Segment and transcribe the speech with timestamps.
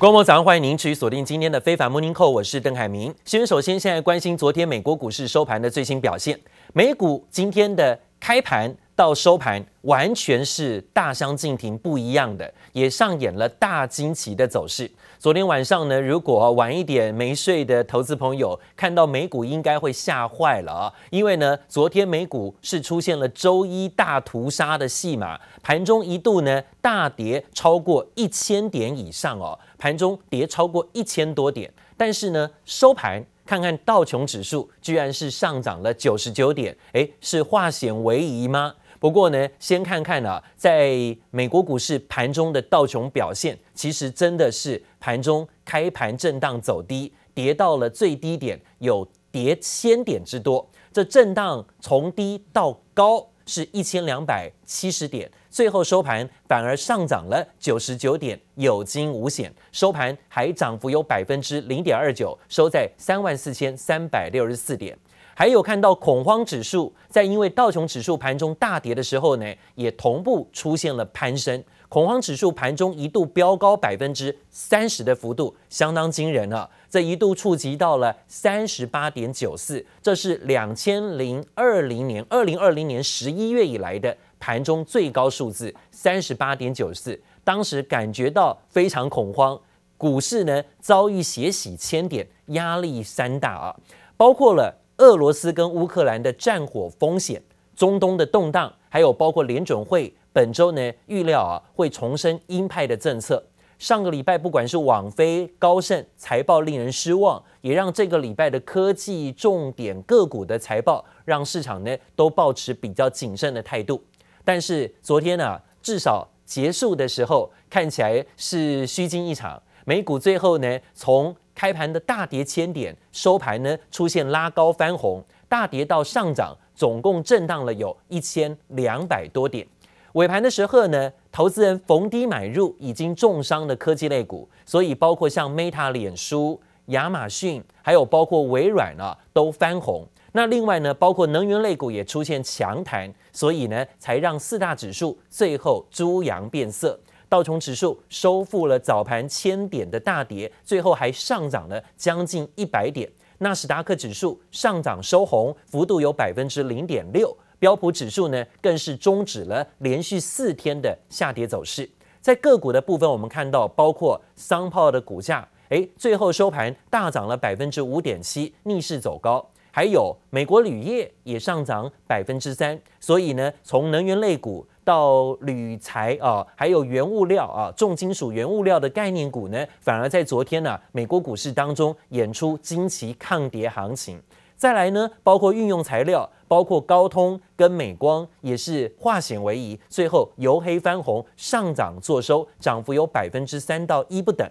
[0.00, 3.14] 观摩早上欢迎您持续锁定今天的非凡 Morning Call，我是邓海明。
[3.26, 6.40] 先首先现在关心昨天美国股市收盘的最新表现，
[6.72, 8.74] 美股今天的开盘。
[9.00, 14.90] 到收盘完全是大相径庭，不一样的，也上演了大惊奇的走势。
[15.18, 20.92] 昨天晚上呢，如果晚一点没睡的投资朋友看到美股，应该会吓坏了啊！
[21.08, 33.24] 因为呢，昨天美股是出现了周一大屠杀的戏码，盘中一度呢大跌超过一千点以上哦，盘中跌超过一千多点，但是呢收盘。
[33.46, 38.72] 看看道琼指数居然是上涨了九十九点，诶，是化险为夷吗？
[39.00, 40.94] 不过呢，先看看啊，在
[41.30, 50.68] 美国股市盘中的道琼表现，其实真的是盘中开盘震荡走低，跌到了最低点，有跌千点之多。
[50.92, 55.30] 这震荡从低到高是一千两百七十点。
[55.48, 59.52] 最后收盘反而上涨了九十九点，有惊无险。
[59.72, 64.96] 收盘还涨幅有百分之零点二九，收在三万四千三百六十四点。
[65.40, 71.64] 还有看到恐慌指数在因为道琼指数盘中大跌的时候呢，也同步出现了攀升。
[71.88, 76.68] 恐慌指数盘中一度飙高百分之三十的幅度，相当惊人了。
[76.90, 84.14] 这一度触及到了三十八点九四，这是两千零二零年二零二零年十一月以来的。
[84.38, 89.58] 盘中最高数字三十八点九四，当时感觉到非常恐慌，
[89.96, 93.74] 股市呢遭遇血洗千点，压力山大啊，
[94.18, 97.42] 包括了俄罗斯跟乌克兰的战火风险、
[97.74, 103.42] 中东的动荡，还有包括联准会本周呢预料啊会重申鹰派的政策。
[103.78, 114.04] 上个礼拜不管是网飞、高盛财报令人失望，也让这个礼拜的科技重点个股的财报让市场呢都保持比较谨慎的态度。
[114.44, 119.62] 但是昨天呢、至少结束的时候看起来是虚惊一场。
[119.86, 129.66] 美股最后呢，从开盘的大跌千点，收盘呢出现拉高翻红，大跌到上涨，总共震荡了有一千两百多点。
[130.14, 140.06] 尾盘的时候呢，投资人逢低买入已经重伤的科技类股，所以包括像 Meta、脸书、亚马逊，还有包括微软啊，都翻红。
[140.32, 146.98] 那另外呢，包括能源类股也出现强弹，所以呢，才让四大指数最后猪羊变色。
[147.30, 153.08] 道琼指数收复了早盘千点的大跌，最后还上涨了将近一百点。
[153.38, 157.34] 纳斯达克指数上涨收红，幅度有百分之零点六。
[157.60, 161.88] 标普指数呢，更是终止了连续四天的下跌走势。
[162.20, 169.48] 在个股的部分，我们看到包括桑泡的股价，诶，最后收盘大涨了百分之五点七，逆势走高。
[169.72, 184.20] 还有美国铝业也上涨百分之三，所以呢，从能源类股到铝材啊，还有原物料啊，重金属原物料的概念股呢，反而在昨天呢、美国股市当中演出惊奇抗跌行情。
[184.56, 194.46] 再来呢，包括运用材料，包括高通跟美光也是化险为夷，最后由黑翻红，上涨作收，涨幅有百分之三到一不等。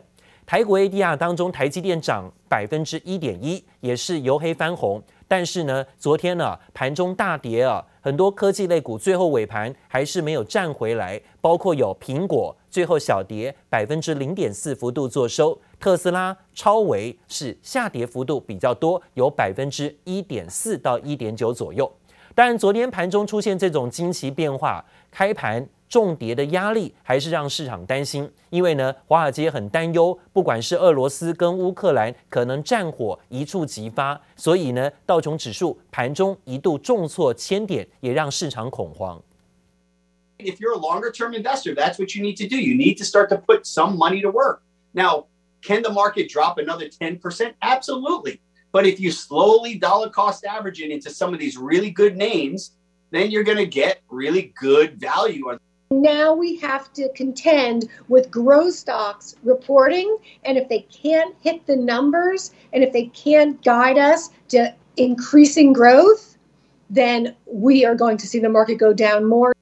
[0.48, 5.00] 台股 ADR 当中，台积电涨百分之一点一，也是由黑翻红。
[5.30, 21.90] 但是呢，昨天呢、盘中大跌啊，很多科技类股最后尾盘还是没有站回来，包括有苹果最后小跌百分之零点四幅度做收，特斯拉、超维是下跌幅度比较多，有百分之一点四到一点九左右。
[22.34, 25.70] 但，昨天盘中出现这种惊奇变化，开盘。
[25.89, 39.23] 重跌的压力还是让市场担心，因为呢，华尔街很担忧，不管是俄罗斯跟乌克兰可能战火一触即发，所以呢，道琼指数盘中一度重挫千点，也让市场恐慌。
[40.39, 42.57] If you're a longer term investor, that's what you need to do.
[42.57, 44.63] You need to start to put some money to work.
[44.93, 45.27] Now,
[45.63, 47.55] can the market drop another 10%?
[47.61, 48.41] Absolutely.
[48.73, 52.73] But if you slowly dollar cost average it into some of these really good names,
[53.13, 55.57] then you're going to get really good value.
[55.91, 61.77] Now we have to contend with growth stocks reporting, and if they can't hit the
[61.77, 66.37] numbers, and if they can't guide us to increasing growth,
[66.93, 69.53] then we are going to see the market go down more.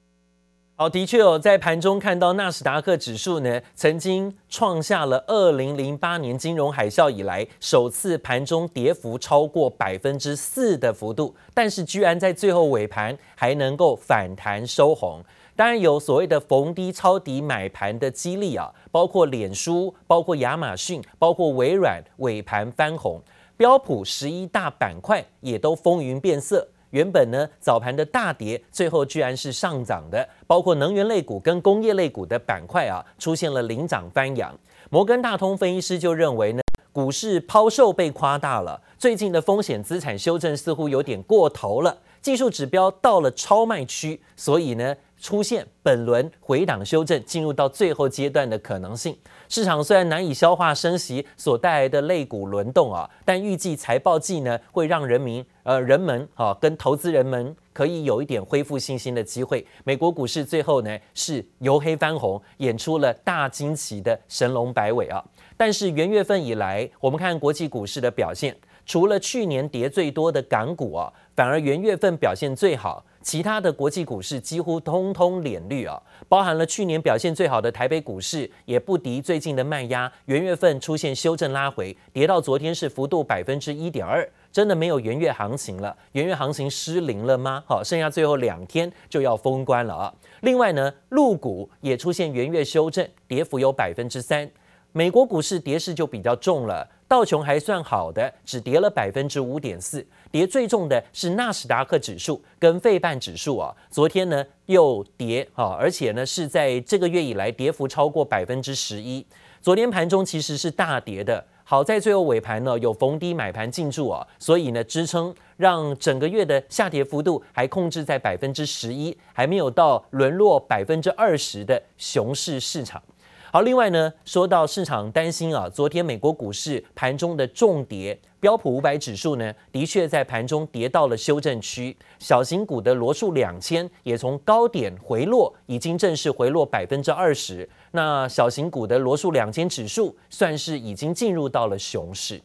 [0.75, 15.23] 好，的确哦，在盘中看到纳斯达克指数呢，曾经创下了二零零八年金融海啸以来首次盘中跌幅超过百分之四的幅度，但是居然在最后尾盘还能够反弹收红。
[15.58, 23.20] 当然有所谓的逢低抄底买盘的激励啊，包括脸书、包括亚马逊、包括微软尾盘翻红，
[23.56, 26.64] 标普十一大板块也都风云变色。
[26.90, 34.56] 原本呢早盘的大跌，最后居然是上涨的，包括能源类股跟工业类股的板块啊，出现了领涨翻扬。
[34.90, 36.62] 摩根大通分析师就认为呢，
[36.92, 49.16] 股市抛售被夸大了，最近的风险资产修正似乎有点过头了，技术指标到了超卖区，所以呢，出现本轮回档修正进入到最后阶段的可能性。
[49.48, 59.66] 市场虽然难以消化升息所带来的类股轮动啊，但预计财报季呢会让人民呃人们啊跟投资人们可以有一点恢复信心的机会。
[59.84, 65.24] 美国股市最后呢是由黑翻红，演出了大惊奇的神龙摆尾啊。
[65.56, 68.54] 但是元月份以来，我们看国际股市的表现，
[68.88, 73.04] 除了去年跌最多的港股啊，反而元月份表现最好。
[73.20, 76.00] 其他的国际股市几乎通通脸绿啊，
[76.30, 87.62] 包含了去年表现最好的台北股市，也不敌最近的卖压，元月份出现修正拉回，跌到昨天是幅度百分之一点二，真的没有元月行情了，元月行情失灵了吗？
[87.66, 90.14] 好，剩下最后两天就要封关了啊。
[90.40, 94.50] 另外呢，陆股也出现元月修正，跌幅有百分之三，
[94.92, 96.88] 美国股市跌势就比较重了。
[97.08, 109.24] 道琼还算好的，只跌了百分之五点四，跌最重的是纳斯达克指数跟费半指数啊，昨天呢又跌啊，而且呢是在这个月以来跌幅超过百分之十一。
[109.62, 123.02] 昨天盘中其实是大跌的，好在最后尾盘呢有逢低买盘进驻啊，所以呢支撑让整个月的下跌幅度还控制在百分之十一，还没有到沦落百分之二十的熊市市场。
[123.50, 137.66] 好，另外呢，说到市场担心啊，昨天美国股市盘中的重跌，标普五百指数呢，的确在盘中跌到了修正区，小型股的罗数两千也从高点回落，已经正式回落百分之二十。
[137.92, 142.38] 那小型股的罗数两千指数算是已经进入到了熊市。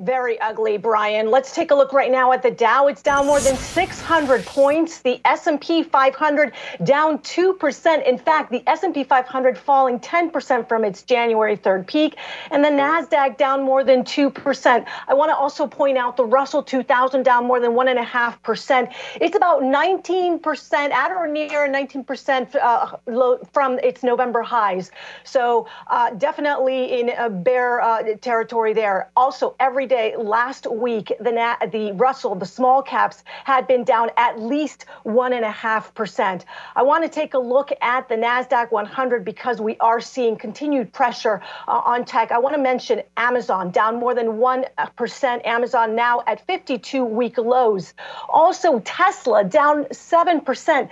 [0.00, 1.30] Very ugly, Brian.
[1.30, 2.86] Let's take a look right now at the Dow.
[2.86, 5.02] It's down more than 600 points.
[5.02, 6.52] The S&P 500
[6.84, 8.08] down 2%.
[8.08, 12.16] In fact, the S&P 500 falling 10% from its January 3rd peak,
[12.50, 14.86] and the Nasdaq down more than 2%.
[15.06, 18.94] I want to also point out the Russell 2000 down more than 1.5%.
[19.20, 24.90] It's about 19% at or near 19% uh, from its November highs.
[25.24, 29.10] So uh, definitely in a bear uh, territory there.
[29.14, 31.32] Also, every day last week, the,
[31.70, 36.44] the Russell, the small caps, had been down at least 1.5%.
[36.76, 40.92] I want to take a look at the NASDAQ 100 because we are seeing continued
[40.92, 42.30] pressure uh, on tech.
[42.30, 45.46] I want to mention Amazon down more than 1%.
[45.46, 47.92] Amazon now at 52 week lows.
[48.28, 50.90] Also, Tesla down 7%.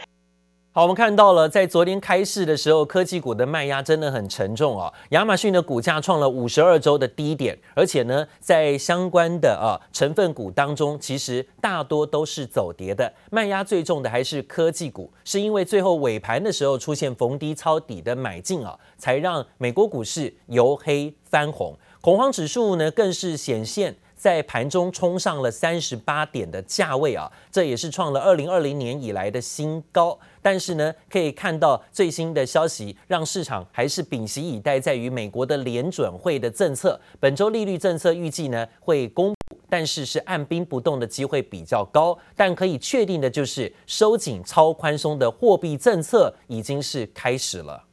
[0.79, 4.95] 好，我们看到了，在昨天开市的时候，科技股的卖压真的很沉重啊。
[5.09, 13.13] 亚马逊的股价创了五十二周的低点，而且呢，在相关的啊成分股当中，其实大多都是走跌的。
[13.33, 21.75] 卖压最重的还是科技股，是因为最后尾盘的时候出现逢低抄底的买进啊，才让美国股市由黑翻红。
[22.01, 23.97] 恐慌指数呢，更是显现。
[24.19, 30.19] 在盘中冲上了三十八点的价位啊，这也是创了二零二零年以来的新高。
[30.43, 37.01] 但是呢，可以看到最新的消息，让市场还是屏息以待，在于美国的联准会的政策。
[37.21, 42.19] 本周利率政策预计呢会公布，但是是按兵不动的机会比较高。
[42.35, 47.85] 但可以确定的就是，收紧超宽松的货币政策已经是开始了。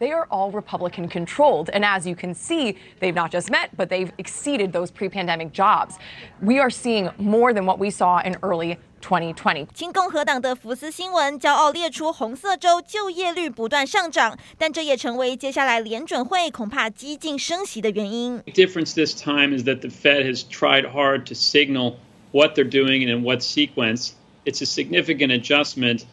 [0.00, 1.70] they are all Republican controlled.
[1.72, 5.52] And as you can see, they've not just met, but they've exceeded those pre pandemic
[5.52, 5.98] jobs.
[6.42, 9.66] We are seeing more than what we saw in early 2020.
[9.74, 18.42] 亲共和党的福斯新闻骄傲列出红色州就业率不断上涨，但这也成为接下来联准会恐怕激进升息的原因。
[18.42, 21.96] The difference this time is that the Fed has tried hard to signal
[22.32, 24.10] what they're doing and in what sequence.
[24.44, 26.04] It's a significant adjustment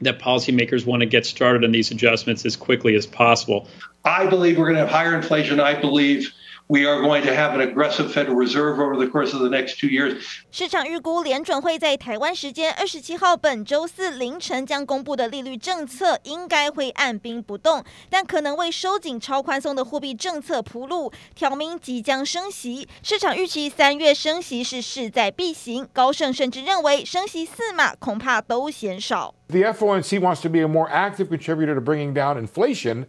[0.00, 3.68] that policymakers want to get started on these adjustments as quickly as possible.
[4.04, 5.58] I believe we're going to have higher inflation.
[5.60, 6.32] I believe
[6.68, 9.78] we are going to have an aggressive Federal Reserve over the course of the next
[9.78, 10.42] two years.
[10.50, 22.88] 市场预估联准会在台湾时间二十七号本周四凌晨将公布的利率政策应该会按兵不动，但可能为收紧超宽松的货币政策铺路，挑明即将升息。
[23.02, 29.34] 市场预期三月升息是势在必行，高盛甚至认为升息四码恐怕都嫌少。
[29.48, 33.06] The FOMC wants to be a more active contributor to bringing down inflation.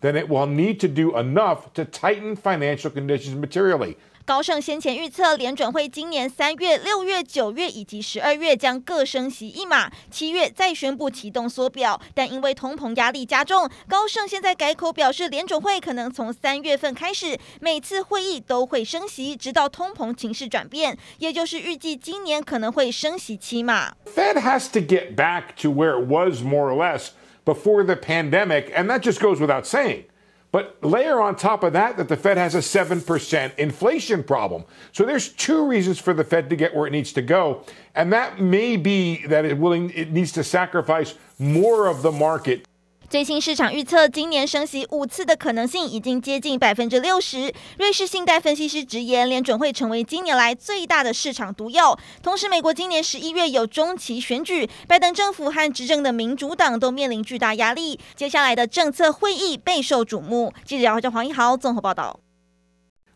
[0.00, 3.96] Then it will need to do enough to tighten financial conditions materially.
[4.26, 12.00] 高盛先前预测，联准会今年三月、六月、九月以及十二月将各升息一码，七月再宣布启动缩表。
[12.14, 23.94] 但因为通膨压力加重，高盛现在改口表示，联准会可能从三月份开始，每次会议都会升息，直到通膨情势转变，也就是预计今年可能会升息七码。
[24.14, 27.08] Fed has to get back to where it was more or less
[27.50, 30.04] before the pandemic, and that just goes without saying.
[30.52, 34.62] But layer on top of that that the Fed has a 7% inflation problem.
[34.92, 37.64] So there's two reasons for the Fed to get where it needs to go.
[37.96, 42.68] And that may be that it willing it needs to sacrifice more of the market
[43.10, 47.52] 最新市场预测，今年升息五次的可能性已经接近百分之六十。
[47.76, 51.98] 瑞士信贷分析师直言，联准会成为今年来最大的市场毒药。
[52.22, 57.98] 同时，美国今年十一月有中期选举，拜登政府和执政的民主党都面临巨大压力。
[58.14, 60.54] 接下来的政策会议备受瞩目。
[60.64, 62.20] 记者姚黄一豪综合报道。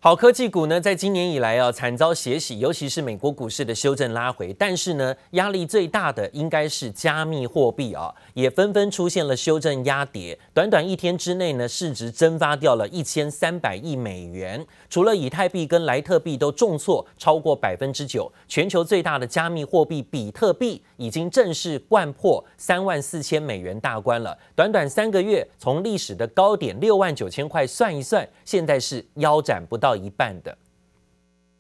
[0.05, 4.53] 好，科技股呢，在今年以来啊，惨遭血洗，尤其是美国股市的修正拉回。
[4.59, 10.39] 但是呢，压力最大的应该是加密货币啊，也纷纷出现了修正压跌。
[10.53, 14.63] 短短一天之内呢，市值蒸发掉了一千三百亿美元。
[14.91, 24.37] 除了以太币跟莱特币都重挫超过百分之九，全球最大的加密货币比特币已经正式贯破三万四千美元大关了。
[24.55, 30.57] 短短三个月，从历史的高点六万九千块算一算，现在是腰斩不到到一半的。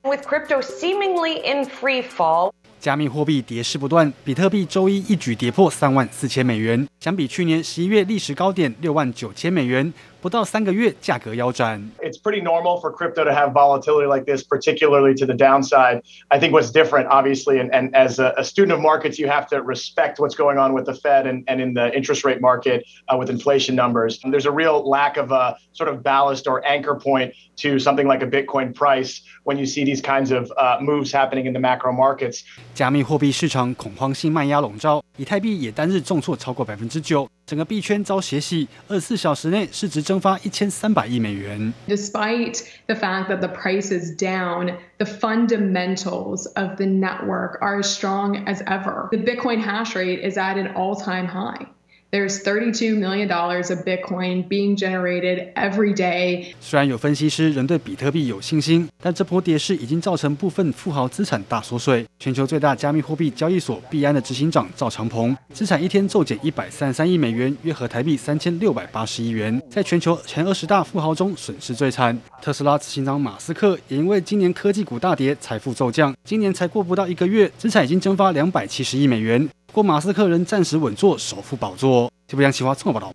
[0.02, 2.52] With crypto seemingly in free fall.
[2.80, 9.90] 加密货币跌势不断，比特币周一一举跌破三万四千美元，相比去年十一月历史高点六万九千美元，
[10.23, 11.81] 不到三个月价格腰斩。
[12.01, 16.01] It's pretty normal for crypto to have volatility like this, particularly to the downside.
[16.29, 19.47] I think what's different, obviously, and, and as a, a student of markets, you have
[19.49, 22.85] to respect what's going on with the Fed and, and in the interest rate market
[23.07, 24.19] uh, with inflation numbers.
[24.23, 28.07] And there's a real lack of a sort of ballast or anchor point to something
[28.07, 31.59] like a Bitcoin price when you see these kinds of uh, moves happening in the
[31.59, 32.43] macro markets.
[32.73, 41.73] 加密货币市场恐慌性卖压笼罩，以太币也单日重挫超过百分之九， 整个币圈遭血洗，二十四小时内市值蒸发一千三百亿美元。
[41.87, 48.45] Despite the fact that the price is down, the fundamentals of the network are as strong
[48.45, 49.09] as ever.
[49.09, 51.65] The Bitcoin hash rate is at an all-time high.
[52.14, 56.54] There's 32 million dollars of Bitcoin being generated every day.
[56.60, 62.06] 虽然有分析师仍对比特币有信心，但这波跌势已经造成部分富豪资产大缩水。
[62.20, 72.16] 全球最大加密货币交易所币安的执行长赵长鹏，资产一天骤减一百三十三亿美元，约合台币三千六百八十亿元，在全球前二十大富豪中损失最惨。
[72.40, 79.48] 特斯拉执行长马斯克也因为今年科技股大跌，财富骤降，今年才过不到一个月，资产已经蒸发两百七十亿美元。
[79.74, 82.08] 不过马斯克仍暂时稳坐首富宝座。
[82.28, 83.12] 这不杨奇华综合报道。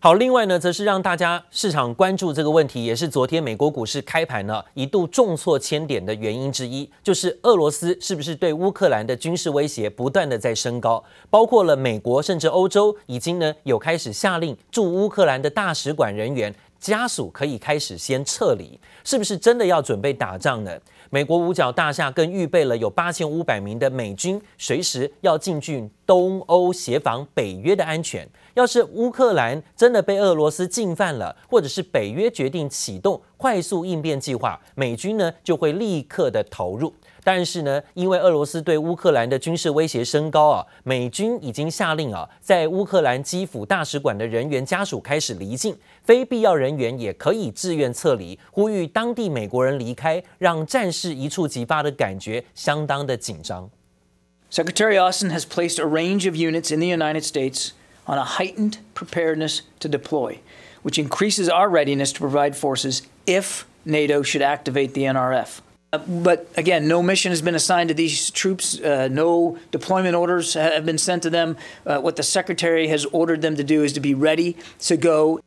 [0.00, 20.76] 好，另外呢，则是让大家市场关注这个问题，也是昨天美国股市开盘呢一度重挫千点的原因之一，就是俄罗斯是不是对乌克兰的军事威胁不断的在升高，包括了美国甚至欧洲已经呢有开始下令驻乌克兰的大使馆人员家属可以开始先撤离，是不是真的要准备打仗呢？
[21.10, 28.28] 美国五角大厦更预备了有八千五百名的美军，随时要进军东欧协防北约的安全。
[28.54, 36.92] 要是乌克兰真的被俄罗斯进犯了，或者是北约决定启动快速应变计划，美军呢就会立刻的投入。
[37.27, 53.69] 但是呢，因为俄罗斯对乌克兰的军事威胁升高啊，美军已经下令啊，在乌克兰基辅大使馆的人员家属开始离境，非必要人员也可以自愿撤离，呼吁当地美国人离开，让战事一触即发的感觉相当的紧张。
[54.51, 57.71] Secretary Austin has placed a range of units in the United States
[58.05, 60.37] on a heightened preparedness to deploy,
[60.83, 65.61] which increases our readiness to provide forces if NATO should activate the NRF.
[65.92, 68.78] Uh, but again, no mission has been assigned to these troops.
[68.78, 71.56] Uh, no deployment orders have been sent to them.
[71.86, 75.40] Uh, what the secretary has ordered them to do is to be ready to go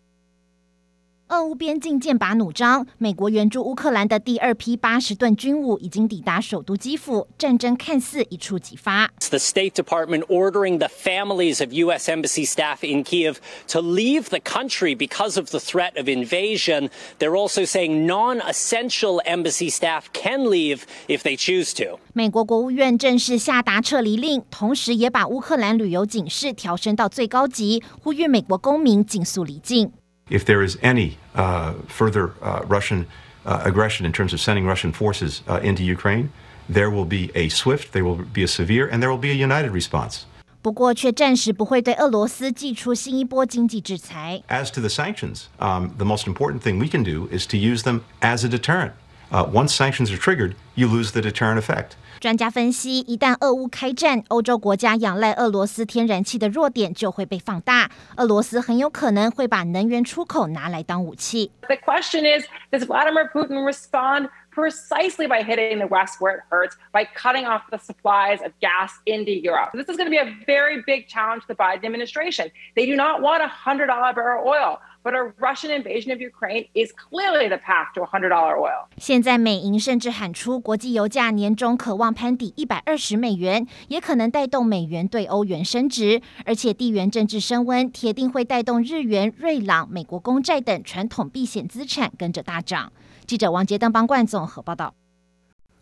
[1.32, 9.10] 俄乌边境剑拔弩张，美国援助乌克兰的第二批八十吨军武已经抵达首都基辅，战争看似一触即发。
[9.30, 12.12] The State Department ordering the families of U.S.
[12.12, 13.38] Embassy staff in Kiev
[13.70, 16.90] to leave the country because of the threat of invasion.
[17.20, 21.98] They're also saying non-essential embassy staff can leave if they choose to.
[22.12, 29.94] 美国国务院正式下达撤离令，同时也把乌克兰旅游警示调升到最高级，呼吁美国公民尽速离境。
[30.31, 33.07] if there is any uh, further uh, Russian
[33.45, 36.31] uh, aggression in terms of sending Russian forces uh, into Ukraine,
[36.69, 39.35] there will be a swift, there will be a severe, and there will be a
[39.35, 40.27] united response.
[40.63, 44.43] 不过，却暂时不会对俄罗斯祭出新一波经济制裁。
[44.49, 48.01] As to the sanctions, um, the most important thing we can do is to use them
[48.21, 48.91] as a deterrent.
[49.31, 51.95] Uh, once sanctions are triggered, you lose the deterrent effect.
[52.21, 61.51] 专家分析，一旦俄乌开战，欧洲国家仰赖俄罗斯天然气的弱点就会被放大，俄罗斯很有可能会把能源出口拿来当武器。
[61.69, 67.05] The question is, does Vladimir Putin respond precisely by hitting the West where it hurts, by
[67.15, 69.73] cutting off the supplies of gas into Europe?
[69.75, 72.51] This is going to be a very big challenge to the Biden administration.
[72.75, 74.81] They do not want a $100 barrel oil.
[75.04, 78.88] But a Russian invasion of Ukraine is clearly the path to $100 oil.
[78.98, 92.92] 现在美银甚至喊出国际油价年终渴望攀抵一百二十美元，也可能带动美元对欧元升值，而且地缘政治升温，铁定会带动日元、瑞郎、美国公债等传统避险资产跟着大涨。
[93.26, 94.94] 记者王杰登邦冠综合报道。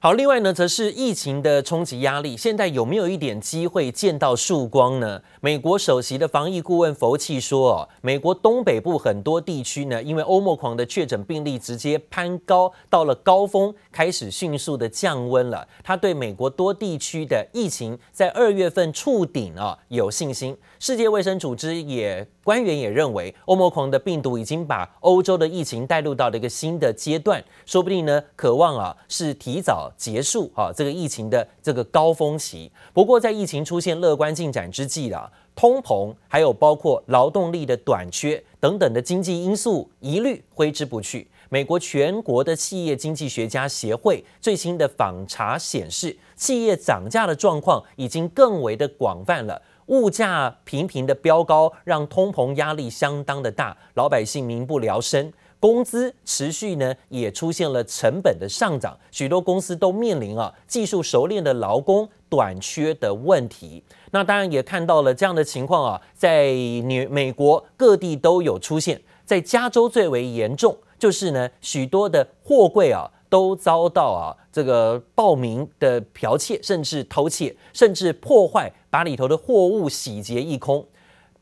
[0.01, 5.21] 好，另外呢，则是疫情的冲击压力，现在有没有一点机会见到曙光呢？
[5.41, 15.67] 美国首席的防疫顾问佛奇说，哦，美国东北部很多地区呢，因为欧莫狂的确诊病例直接攀高，到了高峰，开始迅速的降温了。
[15.83, 20.55] 他对美国多地区的疫情在二月份触顶啊有信心。
[20.79, 32.71] 世界卫生组织也官员也认为，欧莫狂的病毒已经把欧洲的疫情带入到了一个新的阶段，说不定呢，渴望啊是提早结束啊这个疫情的这个高峰期。
[32.93, 41.27] 不过在疫情出现乐观进展之际啊，通膨还有包括劳动力的短缺等等的经济因素一律挥之不去。
[41.51, 49.59] 美国全国的企业经济学家协会最新的访查显示，企业涨价的状况已经更为的广泛了。
[49.87, 55.33] 物价频频的飙高，让通膨压力相当的大，老百姓民不聊生。
[55.59, 63.83] 工资持续呢，也出现了成本的上涨，许多公司都面临啊技术熟练的劳工短缺的问题。
[64.11, 66.51] 那当然也看到了这样的情况啊，在
[66.85, 73.11] 纽美国各地都有出现，在加州最为严重，就是呢许多的货柜啊。
[73.29, 80.83] 都遭到啊这个暴民的剽窃，甚至偷窃，甚至破坏，把里头的货物洗劫一空。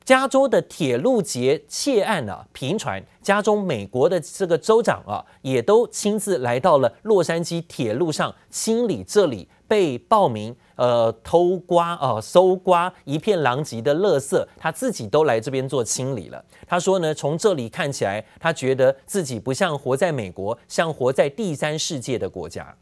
[0.08, 16.42] 加州的铁路劫窃案啊频传，加州美国的这个州长啊也都亲自来到了洛杉矶铁路上清理这里被暴民呃偷刮啊、搜刮一片狼藉的垃圾，他自己都来这边做清理了。
[16.66, 22.74] 他说呢，从这里看起来，他觉得自己不像活在美国，像活在第三世界的国家。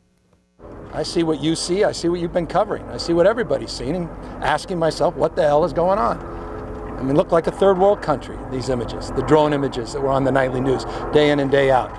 [0.93, 1.83] I see what you see.
[1.83, 2.83] I see what you've been covering.
[2.93, 4.07] I see what everybody's seen, and
[4.43, 6.19] asking myself, what the hell is going on?
[6.97, 10.11] I mean, look like a third world country, these images, the drone images that were
[10.11, 11.91] on the nightly news day in and day out.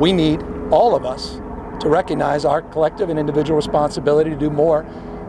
[0.00, 1.40] We need all of us
[1.80, 4.84] to recognize our collective and individual responsibility to do more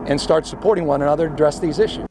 [0.06, 2.06] and start supporting one another to address these issues.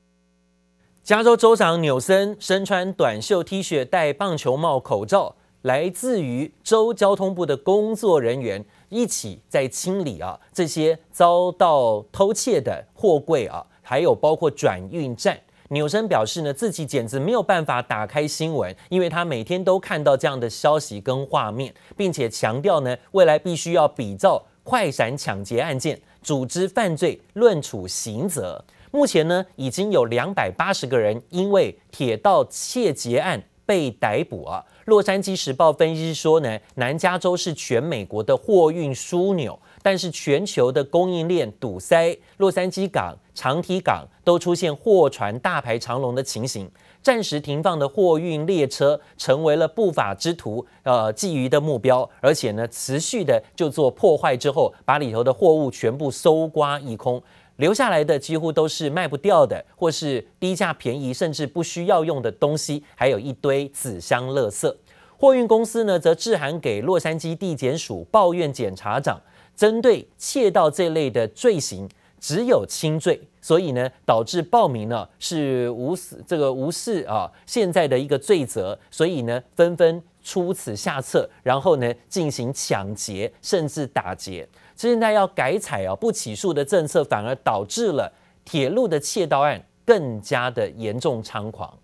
[1.03, 15.39] 加州州长纽森身穿短袖 T 恤、戴棒球帽、口罩，来自于州交通部的工作人员一起在清理啊这些遭到偷窃的货柜啊，还有包括转运站。
[15.71, 28.62] 纽森表示呢，自己简直没有办法打开新闻，因为他每天都看到这样的消息跟画面，并且强调呢，未来必须要比照快闪抢劫案件，组织犯罪论处刑责。
[28.91, 34.65] 目前呢，已经有两百八十个人因为铁道窃劫案被逮捕啊。
[34.86, 39.57] 洛杉矶时报分析说呢，南加州是全美国的货运枢纽。
[39.82, 46.70] 但是全球的供应链堵塞，洛杉矶港、长堤港都出现货船大排长龙的情形，
[47.02, 57.22] 暂时停放的货运列车成为了不法之徒呃觊觎的目标，而且呢，持续的就做破坏之后，把里头的货物全部搜刮一空，
[57.56, 64.76] 留下来的几乎都是卖不掉的，或是低价便宜甚至不需要用的东西，还有一堆纸箱垃圾。
[65.17, 69.22] 货运公司呢，则致函给洛杉矶地检署抱怨检察长。
[69.55, 84.47] 针对窃盗这类的罪行，只有轻罪，所以呢，导致暴民呢是无视这个无视啊现在的一个罪责，所以呢，纷纷出此下策，然后呢进行抢劫，甚至打劫。
[84.75, 88.11] 现在要改采啊不起诉的政策，反而导致了
[88.43, 91.77] 铁路的窃盗案更加的严重猖狂。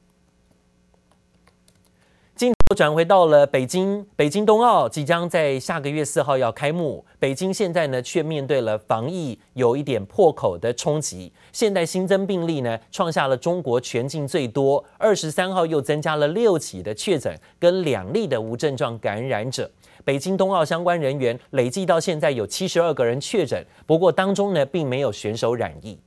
[2.75, 7.03] 转回到了北京，北京冬奥即将在下个月四号要开幕。
[7.17, 11.31] 北京现在呢，却面对了防疫有一点破口的冲击。
[11.51, 14.83] 现在新增病例呢，创下了中国全境最多。
[14.99, 19.69] 二十三号又增加了六起的确诊，跟两例的无症状感染者。
[20.05, 25.97] 北京冬奥相关人员累计到现在有七十二个人确诊，不过当中呢，并没有选手染疫。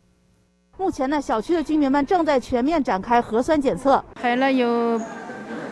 [0.76, 5.00] 目前呢，小区的居民们正在全面展开核酸检测，排了有。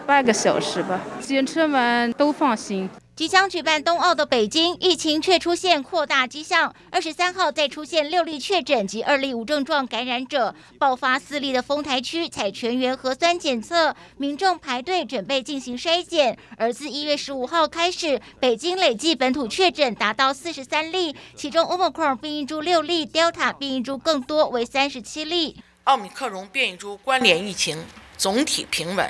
[0.09, 2.89] 半个小时吧，检测完都放心。
[3.15, 6.75] 即将举办冬奥的北京，疫情却出现扩大迹象。
[6.91, 16.39] 二十三号再出现六例确诊及二例无症状感染者，爆发四例的丰台区采全员核酸检测，民众排队准备进行筛检。
[16.57, 25.63] 而自一月十五号开始，北京累计本土确诊达到四十三例，其中 Omicron 变异株六例，Delta 变异株更多为三十七例。
[25.85, 27.85] 奥密克戎变异株关联疫情
[28.17, 29.07] 总体平稳。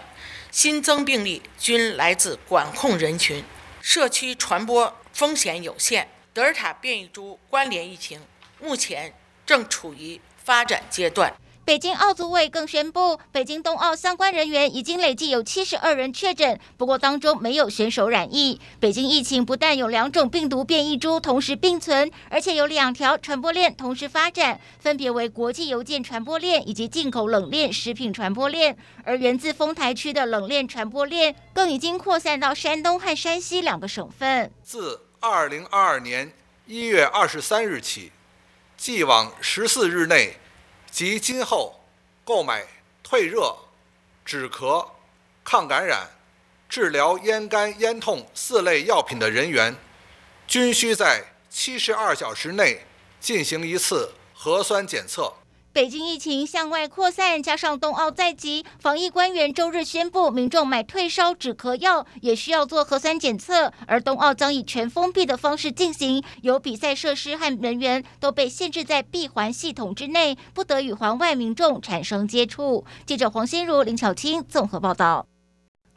[0.51, 3.45] 新增病例均来自管控人群，
[3.81, 6.09] 社区传播风险有限。
[6.33, 8.21] 德尔塔变异株关联疫情
[8.61, 9.13] 目前
[9.45, 11.35] 正处于发展阶段。
[11.69, 18.59] 北京奥组委更宣布，北京冬奥相关人员已经累计有七十二人确诊，不过当中没有选手染疫。
[18.81, 28.75] 北京疫情不但有两种病毒变异株同时并存，而且有两条传播链同时发展，分别为国际邮件传播链以及进口冷链食品传播链。
[29.05, 34.51] 而源自丰台区的冷链传播链更已经扩散到山东和山西两个省份。
[34.65, 36.33] 自二零二二年
[36.65, 38.11] 一月二十三日起，
[38.79, 40.39] 既往十四日内。
[40.91, 41.81] 及今后
[42.25, 42.67] 购买
[43.03, 43.57] 退热、
[44.25, 44.87] 止咳、
[45.45, 46.09] 抗感染、
[46.69, 49.75] 治疗咽干咽痛四类药品的人员，
[50.47, 52.85] 均需在七十二小时内
[53.21, 55.33] 进行一次核酸检测。
[55.73, 63.73] 北京疫情向外扩散，加上冬奥在即，防疫官员周日宣布，民众买退烧止咳药也需要做核酸检测。
[63.87, 72.85] 而冬奥将以全封闭的方式进行，有比赛设施和人员都被限制在闭环系统之内，不得与环外民众产生接触。
[73.07, 75.27] 记者黄心如、林巧清综合报道。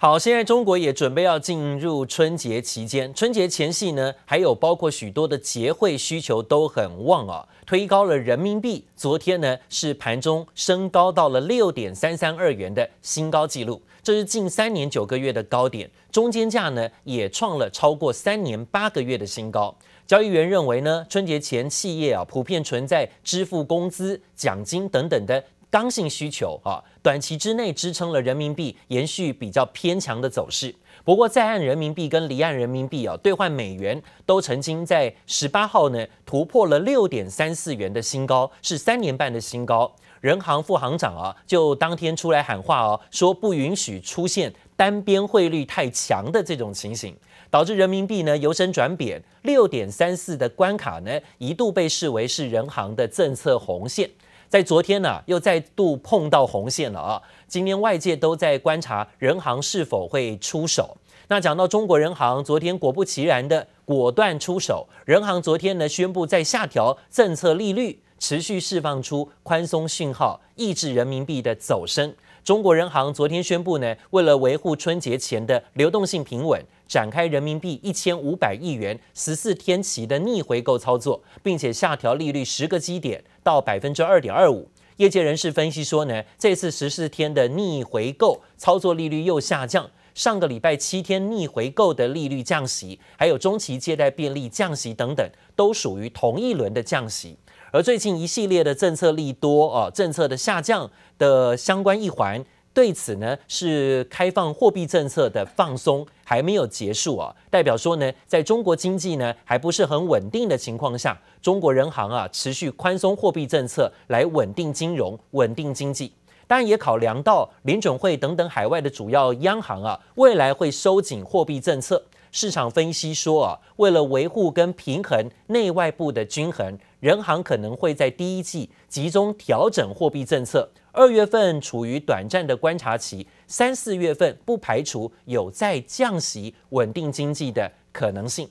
[0.02, 8.84] 好，现在中国也准备要进入春节期间，春节前夕呢，还有包括许多的节会需求都很旺啊，推高了人民币。
[8.96, 19.78] 昨天呢是盘中升高到了六点三三二元的新高纪录，这是近三年九个月的高点，中间价呢也创了超过三年八个月的新高。
[20.08, 25.44] 交易员认为呢，春节前企业啊普遍存在支付工资、奖金等等的。
[25.72, 30.76] 刚性需求啊，短期之内支撑了人民币延续比较偏强的走势。
[31.06, 39.96] 不过，在岸人民币跟离岸人民币啊兑换美元都曾经在十八号呢突破了六点三四元的新高，是三年半的新高。
[40.20, 47.16] 人行副行长啊就当天出来喊话哦，说不允许出现单边汇率太强的这种情形，
[47.50, 54.10] 导致人民币呢由升转贬，六点三四的关卡呢一度被视为是人行的政策红线。
[54.52, 57.22] 在昨天呢、又再度碰到红线了啊！
[57.48, 60.98] 今天外界都在观察人行是否会出手。
[61.30, 64.86] 那讲到中国人行，昨天果不其然的果断出手。
[65.06, 72.14] 人行昨天呢宣布在下调政策利率，持续释放出宽松讯号，抑制人民币的走升。
[72.44, 76.62] 中国人行昨天宣布呢，为了维护春节前的流动性平稳。
[76.92, 84.68] 展开人民币一千五百亿元十四天期的逆回购操作，并且下调利率十个基点到百分之二点二五。
[84.98, 95.26] 业界人士分析说呢，这次十四天的逆回购操作利率又下降，上个礼拜七天逆回购的利率降息，还有中期借贷便利降息等等，
[95.56, 97.38] 都属于同一轮的降息。
[97.72, 102.44] 而最近一系列的政策利多啊，政策的下降的相关一环。
[102.74, 116.14] 对此呢，是开放货币政策的放松还没有结束啊，代表说呢，在中国经济呢还不是很稳定的情况下，中国人行啊持续宽松货币政策来稳定金融、稳定经济。
[116.48, 122.02] 当然也考量到联准会等等海外的主要央行啊，未来会收紧货币政策。
[122.34, 130.70] 市场分析说啊，为了维护跟平衡内外部的均衡，人行可能会在第一季集中调整货币政策。
[130.94, 138.50] 二月份处于短暂的观察期，三四月份不排除有再降息稳定经济的可能性。